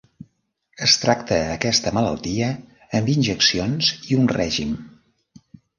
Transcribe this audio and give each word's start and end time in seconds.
Es 0.87 0.95
tracta 1.03 1.37
aquesta 1.57 1.93
malaltia 1.99 2.49
amb 3.01 3.15
injeccions 3.17 3.95
i 4.13 4.21
un 4.25 4.31
règim. 4.37 4.77